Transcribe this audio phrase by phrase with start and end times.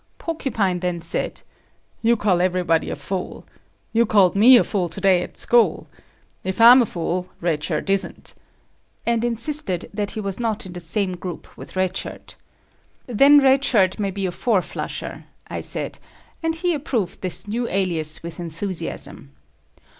[0.17, 1.43] Porcupine then said;
[2.01, 3.45] "You call everybody a fool.
[3.93, 5.87] You called me a fool to day at the school.
[6.43, 8.33] If I'm a fool, Red Shirt isn't,"
[9.05, 12.35] and insisted that he was not in the same group with Red Shirt.
[13.05, 15.99] "Then Red Shirt may be a four flusher," I said
[16.41, 19.29] and he approved this new alias with enthusiasm.